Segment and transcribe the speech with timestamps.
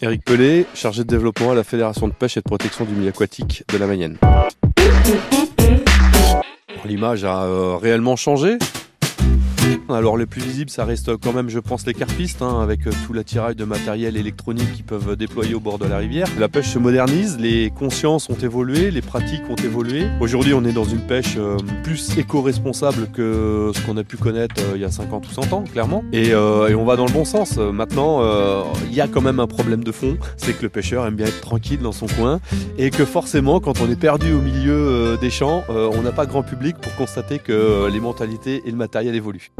[0.00, 3.10] Eric Pelé, chargé de développement à la Fédération de pêche et de protection du milieu
[3.10, 4.18] aquatique de la Mayenne.
[6.84, 8.58] L'image a euh, réellement changé.
[9.88, 12.90] Alors les plus visibles, ça reste quand même, je pense, les carpistes, hein, avec euh,
[13.06, 16.26] tout l'attirail de matériel électronique qu'ils peuvent déployer au bord de la rivière.
[16.38, 20.06] La pêche se modernise, les consciences ont évolué, les pratiques ont évolué.
[20.20, 24.54] Aujourd'hui, on est dans une pêche euh, plus éco-responsable que ce qu'on a pu connaître
[24.60, 26.04] euh, il y a 50 ou 100 ans, clairement.
[26.12, 27.58] Et on va dans le bon sens.
[27.58, 28.22] Maintenant,
[28.88, 31.26] il y a quand même un problème de fond, c'est que le pêcheur aime bien
[31.26, 32.40] être tranquille dans son coin
[32.78, 36.42] et que forcément, quand on est perdu au milieu des champs, on n'a pas grand
[36.42, 39.51] public pour constater que les mentalités et le matériel évoluent.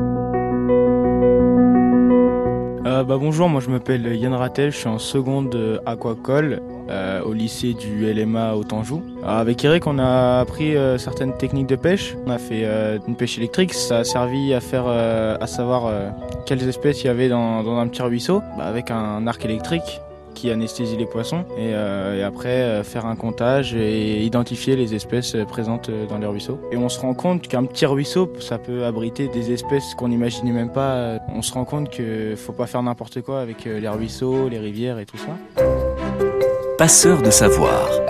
[3.02, 7.32] Euh, bah, bonjour, moi je m'appelle Yann Rattel, je suis en seconde aquacole euh, au
[7.32, 9.02] lycée du LMA au Tanjou.
[9.24, 12.14] avec Eric, on a appris euh, certaines techniques de pêche.
[12.26, 12.64] On a fait
[13.08, 15.92] une pêche électrique, ça a servi à faire, à savoir
[16.46, 20.00] quelles espèces il y avait dans, un petit ruisseau, bah, avec un arc électrique
[20.34, 25.36] qui anesthésie les poissons et, euh, après euh, faire un comptage et identifier les espèces
[25.48, 26.58] présentes dans les ruisseaux.
[26.72, 30.52] Et on se rend compte qu'un petit ruisseau, ça peut abriter des espèces qu'on n'imaginait
[30.52, 31.18] même pas.
[31.34, 34.58] On se rend compte qu'il faut pas faire n'importe quoi avec euh, les ruisseaux, les
[34.58, 35.36] rivières et tout ça.
[36.78, 38.01] Passeur de savoir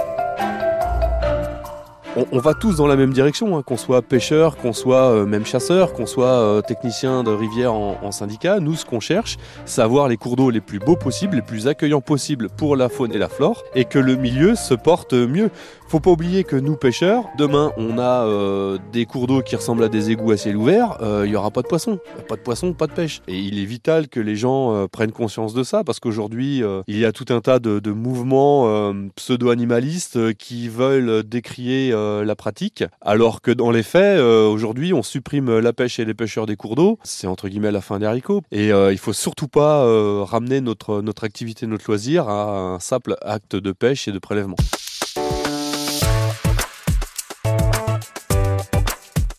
[2.17, 5.47] on, va tous dans la même direction, hein, qu'on soit pêcheur, qu'on soit euh, même
[5.47, 8.61] chasseur, qu'on soit euh, technicien de rivière en, syndicat.
[8.61, 11.67] Nous, ce qu'on cherche, c'est avoir les cours d'eau les plus beaux possibles, les plus
[11.67, 15.51] accueillants possibles pour la faune et la flore, et que le milieu se porte mieux.
[15.89, 19.85] Faut pas oublier que nous, pêcheurs, demain, on a euh, des cours d'eau qui ressemblent
[19.85, 21.99] à des égouts à ciel ouvert, il y aura pas de poissons.
[22.29, 23.23] Pas de poissons, pas de pêche.
[23.29, 27.05] Et il est vital que les gens prennent conscience de ça, parce qu'aujourd'hui, il y
[27.05, 33.41] a tout un tas de, de mouvements pseudo-animalistes qui veulent décrier euh, la pratique, alors
[33.41, 36.75] que dans les faits, euh, aujourd'hui, on supprime la pêche et les pêcheurs des cours
[36.75, 36.99] d'eau.
[37.05, 38.43] C'est entre guillemets la fin des haricots.
[38.51, 39.85] Et euh, il faut surtout pas
[40.25, 44.57] ramener notre, notre activité, notre loisir à un simple acte de pêche et de prélèvement.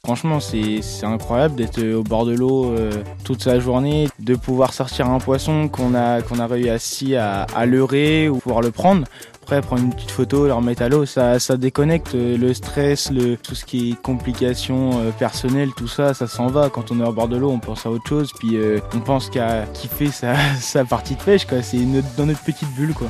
[0.06, 2.76] Franchement, c'est incroyable d'être au bord de l'eau
[3.24, 7.66] toute sa journée, de pouvoir sortir un poisson qu'on a, qu'on a réussi à, à
[7.66, 9.06] leurrer ou pouvoir le prendre.
[9.44, 13.12] Après, prendre une petite photo, leur mettre à l'eau, ça, ça déconnecte euh, le stress,
[13.12, 16.70] le, tout ce qui est complications euh, personnelles, tout ça, ça s'en va.
[16.70, 19.02] Quand on est au bord de l'eau, on pense à autre chose, puis euh, on
[19.02, 21.62] pense qu'à kiffer sa, sa partie de pêche, quoi.
[21.62, 23.10] C'est dans notre petite bulle, quoi.